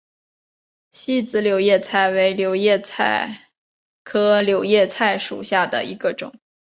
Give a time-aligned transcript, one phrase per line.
[0.89, 3.51] 细籽柳叶菜为柳叶菜
[4.03, 6.33] 科柳叶菜属下的一个种。